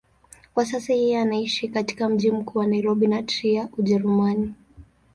[0.53, 4.53] Kwa sasa yeye anaishi katika mji mkuu wa Nairobi na Trier, Ujerumani.